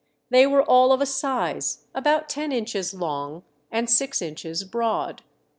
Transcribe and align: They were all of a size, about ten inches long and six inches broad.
They 0.31 0.47
were 0.47 0.63
all 0.63 0.91
of 0.93 0.99
a 0.99 1.05
size, 1.05 1.85
about 1.93 2.27
ten 2.27 2.51
inches 2.51 2.91
long 2.91 3.43
and 3.71 3.87
six 3.87 4.19
inches 4.19 4.63
broad. 4.63 5.21